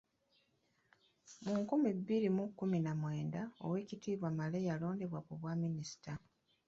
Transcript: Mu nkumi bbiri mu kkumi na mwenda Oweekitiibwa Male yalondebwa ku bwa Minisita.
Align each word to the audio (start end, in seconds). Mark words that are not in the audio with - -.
Mu 1.45 1.53
nkumi 1.61 1.89
bbiri 1.99 2.27
mu 2.37 2.43
kkumi 2.49 2.77
na 2.85 2.93
mwenda 2.99 3.41
Oweekitiibwa 3.65 4.29
Male 4.37 4.59
yalondebwa 4.69 5.19
ku 5.27 5.33
bwa 5.39 5.53
Minisita. 5.63 6.13